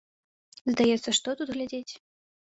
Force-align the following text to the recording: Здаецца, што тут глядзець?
Здаецца, 0.71 1.13
што 1.17 1.29
тут 1.41 1.49
глядзець? 1.57 1.91